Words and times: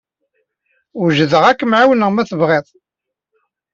Wejdeɣ 1.01 1.43
ad 1.45 1.57
kem-ɛawneɣ 1.59 2.09
ma 2.11 2.23
tebɣid. 2.29 2.67